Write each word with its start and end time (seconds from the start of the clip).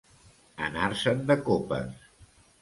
Anar-se'n 0.67 1.21
de 1.33 1.37
copes. 1.51 2.11